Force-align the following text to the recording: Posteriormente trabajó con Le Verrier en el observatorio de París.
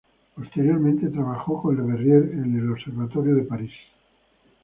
Posteriormente 0.33 1.09
trabajó 1.11 1.61
con 1.61 1.75
Le 1.75 1.83
Verrier 1.83 2.23
en 2.33 2.57
el 2.57 2.71
observatorio 2.71 3.35
de 3.35 3.43
París. 3.43 3.71